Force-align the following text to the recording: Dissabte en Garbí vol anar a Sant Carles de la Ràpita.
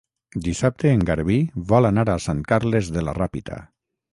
Dissabte 0.45 0.89
en 0.93 1.03
Garbí 1.09 1.37
vol 1.73 1.89
anar 1.91 2.07
a 2.15 2.17
Sant 2.27 2.41
Carles 2.53 2.91
de 2.97 3.05
la 3.09 3.15
Ràpita. 3.23 3.61